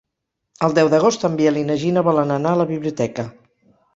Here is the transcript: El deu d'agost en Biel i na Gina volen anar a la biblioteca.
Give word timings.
El 0.67 0.71
deu 0.79 0.87
d'agost 0.93 1.25
en 1.29 1.35
Biel 1.41 1.59
i 1.61 1.65
na 1.69 1.77
Gina 1.83 2.05
volen 2.09 2.35
anar 2.39 2.55
a 2.57 2.61
la 2.63 2.67
biblioteca. 2.73 3.29